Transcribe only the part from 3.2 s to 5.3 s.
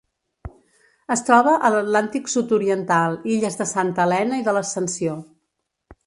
illes de Santa Helena i de l'Ascensió.